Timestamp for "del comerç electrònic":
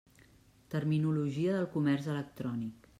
1.59-2.87